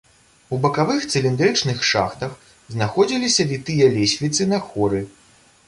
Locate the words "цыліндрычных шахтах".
1.13-2.33